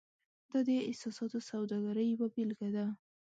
دا 0.51 0.59
د 0.67 0.69
احساساتو 0.89 1.39
سوداګرۍ 1.49 2.05
یوه 2.09 2.27
بیلګه 2.33 2.69
ده. 2.75 2.85